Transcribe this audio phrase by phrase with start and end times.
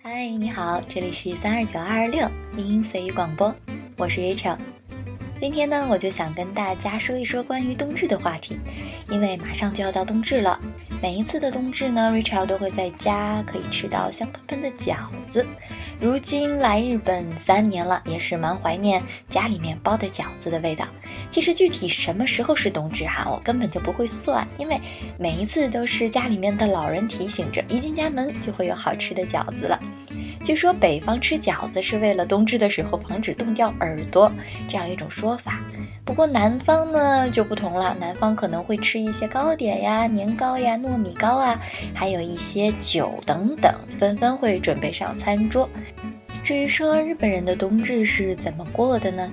[0.00, 3.52] 嗨，你好，这里是三二九二二六零随意广播，
[3.96, 4.56] 我是 Rachel。
[5.40, 8.56] 今天呢，我就想跟大家说一说关于冬至的话题，
[9.10, 10.58] 因为马上就要到冬至了。
[11.02, 14.96] 每一次的冬至呢，Rachel 都会在家可以吃到香喷喷的饺
[15.28, 15.44] 子。
[16.00, 20.86] 如今来日本三年了，也是蛮怀念家里面包的饺子的味道。
[21.30, 24.80] 其实具体什么时候是冬至哈，我根本就不会算，因为
[25.18, 29.78] 每一次都是家里面的老人提醒着，一进家门就会有好吃的饺子了。
[30.44, 34.30] 据说北方吃饺子是为了冬至的时候防止冻掉耳朵，
[34.68, 35.60] 这样一种说法。
[36.04, 41.60] 不过南方呢就不同了，南方可能会吃一些糕点呀、年糕呀、糯米糕啊，
[41.92, 45.68] 还有一些酒等等，纷纷会准备上餐桌。
[46.42, 49.30] 至于说日本人的冬至是怎么过的呢？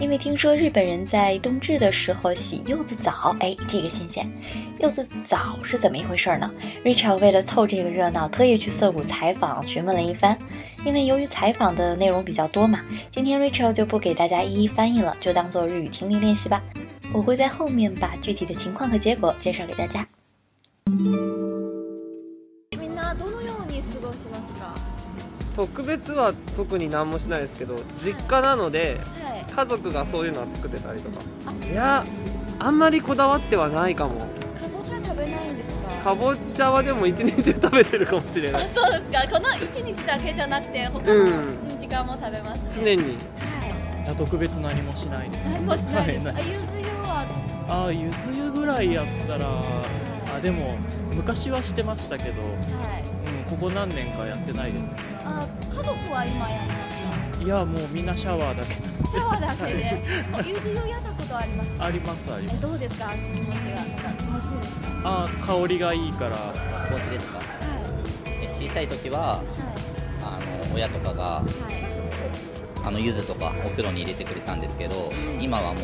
[0.00, 4.30] 因为听说日本人在冬至的时候洗柚子澡，哎，这个新鲜！
[4.78, 6.48] 柚子澡是怎么一回事呢
[6.84, 10.38] ？Rachel 为了凑这个热闹，特意去涩谷采访询问了一番。
[10.86, 12.80] 因为由于采访的内容比较多嘛，
[13.10, 16.62] 今天 Rachel 就不给大家一一翻译了，就当做日语听力练习吧。
[17.12, 20.06] 我会在后面把具体的情况和结果介绍给大家。
[25.58, 29.00] 特別は特に何もしないですけど実家なので、
[29.56, 31.18] 家族がそういうのは作ってたりとか
[31.68, 32.04] いや
[32.60, 43.02] あんまりこだわってはないかもかぼちゃ食べないんですかかぼちゃはでも一日中食べてるかもしれないそうですかこの一日だけじゃなくて他の時間も食べます、ね常に、
[44.06, 49.62] はい、特別何もしないです何もしないです、はい、あゆず湯はあゆず湯ぐらいやったら、
[50.36, 50.76] あでも
[51.14, 52.52] 昔はしてましたけど、はい
[53.50, 58.74] うん、ここ何年かやってないですねあ家族は今やりますかいやもうみんなシャワーだけ
[59.08, 66.36] シャワーだけで、はい、友人をやったことありますかありますありますえどうですかあの気持ちがなんか気持ちいいですかあ香りがいいから
[66.86, 67.48] 気持ちですか、はい、
[68.44, 69.40] え小さい時は、はい、
[70.22, 70.38] あ
[70.70, 75.80] の親とかが、はい、あの柚子とかお風呂に入れてくれたんですけど、今はも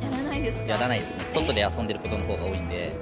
[0.00, 2.92] うやらないですやらないですね外で遊んでることの方が多いんで、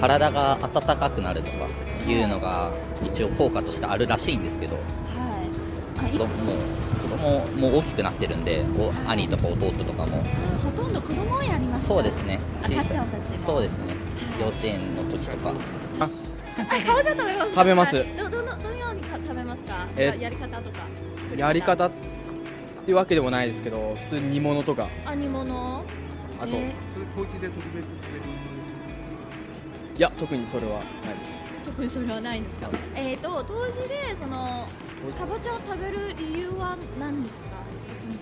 [0.00, 1.66] 体が温かくなるとか
[2.08, 2.72] いうのが
[3.04, 4.80] 一応効果としてあるらしいんですけど、は
[6.06, 6.52] い、子供も
[7.46, 10.22] 子供も大きくなってるんで、はい、兄とか弟とかも
[10.64, 13.04] ほとんど子供やりますそうですね小さい
[13.36, 13.84] そうですね、
[14.40, 15.52] 幼稚園の時とか
[15.98, 16.40] ます
[17.52, 20.76] 食べますどどのどのように食べますかやり方とか
[21.36, 21.90] やり方っ
[22.86, 25.84] ていうわけでもないですけど普通に煮物とかあ煮物
[26.38, 26.72] あと、えー、それ
[27.16, 28.45] 当知で特別食べる
[29.98, 30.84] いや特にそれはない
[31.18, 34.68] です特にそれはないんですか、えっ、ー、と当時でそのか
[35.26, 37.36] ぼちゃを食べる理由は何です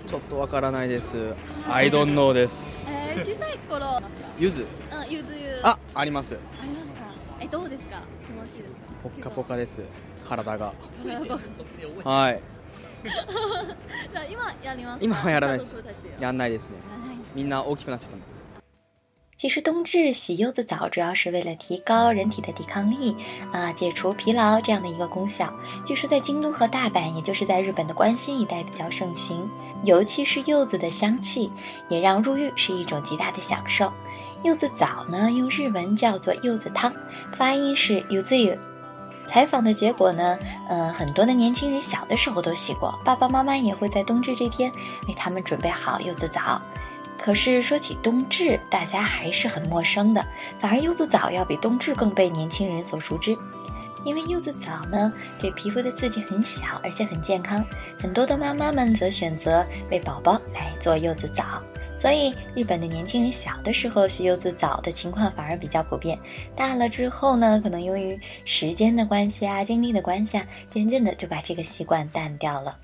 [0.07, 1.35] かちょっとわからないです。
[1.69, 2.93] アイドンノーです。
[3.09, 4.01] えー、小さい頃。
[4.39, 4.67] ゆず。
[4.91, 5.61] あ、ゆずゆ。
[5.65, 6.39] あ、あります。
[6.61, 7.01] ありますか。
[7.41, 8.03] え、どうですか。
[8.25, 8.81] 気持ちいいですか。
[9.03, 9.83] ぽっかぽかです。
[10.27, 10.73] 体が。
[12.05, 12.41] はい。
[14.31, 15.05] 今やります。
[15.05, 15.83] 今はやらないです。
[16.21, 16.77] やんないですね。
[17.35, 18.17] みんな大きくなっちゃった
[19.37, 23.17] 其实冬至洗柚子澡主要是为了提高人体的抵抗力，
[23.53, 25.53] 啊，解除疲劳这样的一个功效。
[25.85, 29.49] 据说在京都和大阪，也就是在日本的关西一带比较盛行，
[29.83, 31.51] 尤其是柚子的香气，
[31.89, 33.93] 也让入浴是一种极大的享受。
[34.45, 36.93] 柚子澡呢，用日文叫做柚子汤，
[37.37, 38.37] 发音是柚子
[39.29, 44.71] 采访的结果呢，嗯，很多的年轻人小的时候都洗过，爸爸妈妈也会在冬至这天
[45.09, 46.61] 为他们准备好柚子澡。
[47.25, 50.23] 可是说起冬至，大家还是很陌生的，
[50.61, 53.35] 反而柚子枣要比冬至更被年轻人所熟知。
[54.05, 57.65] 因为柚子枣呢，对皮肤的刺激很小，而且很健康。
[57.99, 61.63] 很多的妈妈们则选择为宝宝来做柚子枣，
[61.99, 66.19] 所以日本的年轻人小的时候吸柚子枣的情况反而比较普遍。
[66.55, 72.77] 大了之后呢，可能由于时间的关系啊、精力的关系啊，渐渐的就把这个习惯淡掉了。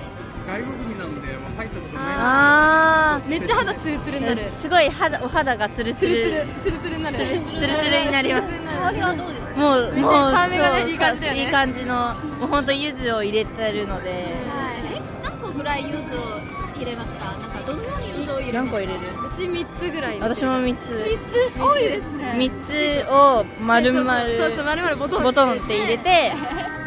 [0.49, 6.17] 外国人なんで入ったことないああめっちゃ肌ツルツルになるすごい肌お肌がツルツル
[6.65, 7.67] ツルツルになるツルツルに
[8.11, 8.49] なります
[8.81, 14.11] 香りはどうですかもうもうそういい感じいい感じのもう本当柚子を入れてるので
[14.49, 24.37] はい、何個ぐらい柚子を入れますかなんかどのように渦を入れ何個入れるうち三つぐらい私も三つ三つ多いですね三つをまるまる。
[24.39, 26.05] そうそうまるまるボトンボトンって入れて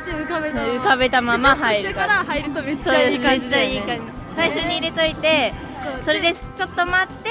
[0.06, 4.00] で浮かべた浮かべたまま入るから入るとめっちゃいい感じだよ、ね、
[4.36, 5.54] 最初に入れといて
[5.98, 7.30] それですちょっと待って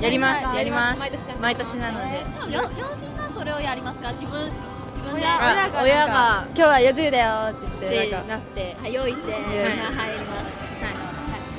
[0.00, 1.00] やりますやります
[1.42, 3.09] 毎年なので両親
[3.40, 4.52] それをやりますか自分自
[5.08, 5.24] 分で
[5.80, 10.44] 親が今日は夜釣だよって言ってなってはい、用意して入ります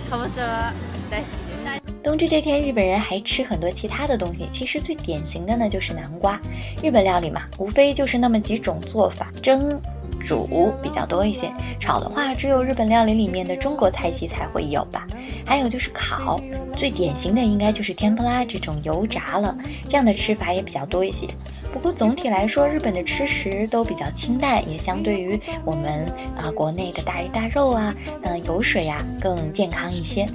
[0.05, 0.73] すかぼちゃは
[1.09, 4.49] 大好きです冬至这天，日本人还吃很多其他的东西。
[4.51, 6.35] 其实最典型的呢就是南瓜。
[6.81, 9.79] 日本料理嘛，无非就是那么几种做法：蒸、
[10.21, 15.05] 煮比较多一些，炒的话只有日本料理里面的中国菜系才会有吧。
[15.45, 16.39] 还有就是烤，
[16.73, 21.27] 最典型的应该就是天妇罗这种油炸了，这样的吃法也比较多一些。
[21.73, 26.05] 不过总体来说，日本的吃食都比较清淡，也相对于我们
[26.37, 27.93] 啊国内的大鱼大肉啊、
[28.23, 30.25] 嗯油水呀更健康一些。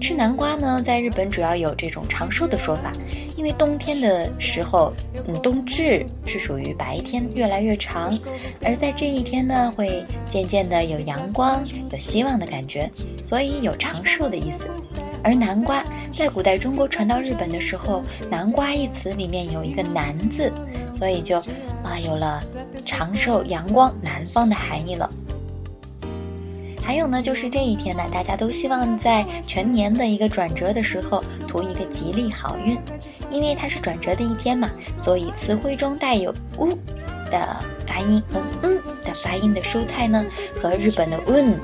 [0.00, 2.92] 吃南瓜呢，在日本主要有这种长寿的说法，
[3.36, 4.92] 因为冬天的时候，
[5.28, 8.16] 嗯，冬至是属于白天越来越长，
[8.64, 11.62] 而在这一天呢，会渐渐的有阳光、
[11.92, 12.90] 有希望的感觉，
[13.24, 14.68] 所以有长寿的意思。
[15.22, 15.84] 而南瓜
[16.14, 20.50] 在古代中国传到日本的时候，南瓜一词里面有一个南字，
[20.96, 21.38] 所以就
[21.84, 22.40] 啊有了
[22.86, 25.08] 长寿、阳光、南方的含义了。
[26.90, 32.76] 还有呢，就是这一天呢，大家都希望在全年的一个转折的时候，图一个吉利好运，
[33.30, 36.68] 因为它是转折的一天嘛，所以词汇中带有 “u”
[37.30, 37.46] 的
[37.86, 40.24] 发音和 “n” 的发音的蔬菜呢，
[40.60, 41.54] 和日本的 u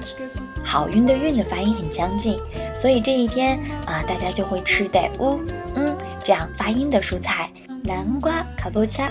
[0.62, 2.38] 好运的“运”的发音很相近，
[2.78, 5.40] 所以这一天啊，大家就会吃带“u
[5.74, 7.50] 嗯”这样发音的蔬菜，
[7.82, 9.02] 南瓜、卡布奇。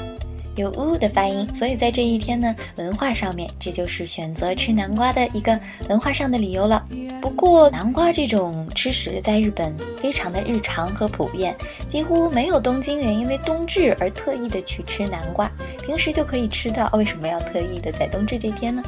[0.57, 5.57] 有 u 的发音，所以在这一天呢，文化上面，这就是选择吃南瓜的一个
[5.90, 6.86] 文化上的理由了。
[7.22, 11.54] 不过，南瓜这种吃食在日本非常的日常和普遍，
[11.88, 15.50] 几乎没有东京人因为冬至而特意的去吃南瓜，
[15.86, 16.90] 平时就可以吃到。
[16.94, 18.81] 为什么要特意的在冬至这天呢？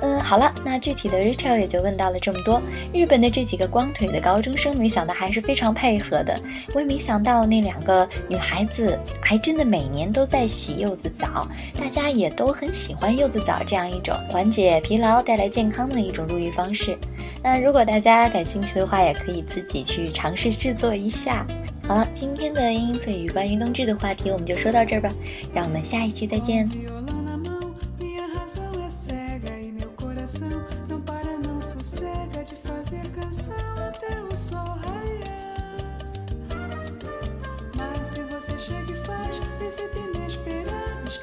[0.00, 2.62] 嗯，好了，那具体的 r i c h a l 也就问到了这么多。
[2.94, 6.38] 日本的这几个光腿的高中生，没想到还是非常配合的。
[6.72, 16.96] 我也没想到那两个女孩子还真的每年都在洗柚子澡，大家也都很喜欢柚子澡这样一种缓解疲劳、带来健康的一种入浴方式。
[17.42, 21.44] 那如果大家感兴趣的话，也可以自己去尝试制作一下。
[21.88, 25.10] 好了，今天的英英碎语关于冬至的话题，我们就说到这儿吧。
[25.52, 26.68] 让我们下一期再见。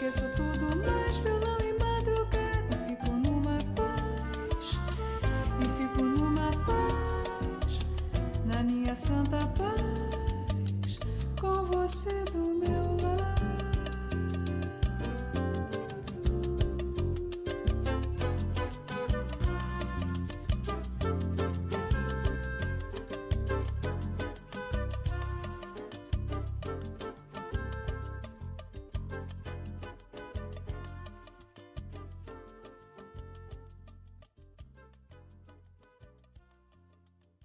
[0.10, 1.45] esqueço tudo, mas veloz.